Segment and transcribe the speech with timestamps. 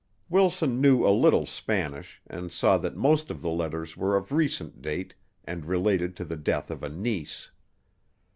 [0.29, 4.81] Wilson knew a little Spanish and saw that most of the letters were of recent
[4.81, 5.13] date
[5.45, 7.51] and related to the death of a niece.